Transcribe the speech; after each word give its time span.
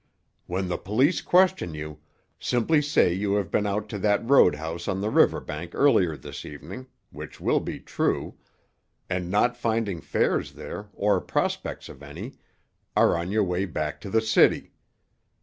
"When 0.47 0.67
the 0.67 0.79
police 0.79 1.21
question 1.21 1.75
you, 1.75 1.99
simply 2.39 2.81
say 2.81 3.13
you 3.13 3.35
have 3.35 3.51
been 3.51 3.67
out 3.67 3.87
to 3.89 3.99
that 3.99 4.27
road 4.27 4.55
house 4.55 4.87
on 4.87 4.99
the 4.99 5.11
river 5.11 5.39
bank 5.39 5.75
earlier 5.75 6.17
this 6.17 6.43
evening—which 6.43 7.39
will 7.39 7.59
be 7.59 7.79
true—and 7.79 9.29
not 9.29 9.55
finding 9.55 10.01
fares 10.01 10.53
there, 10.53 10.89
or 10.95 11.21
prospects 11.21 11.87
of 11.87 12.01
any, 12.01 12.33
are 12.97 13.15
on 13.15 13.29
your 13.29 13.43
way 13.43 13.65
back 13.65 14.01
to 14.01 14.09
the 14.09 14.21
city. 14.21 14.73